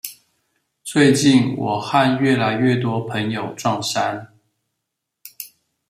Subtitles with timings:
[0.83, 4.29] 最近，我和越來越多朋友撞衫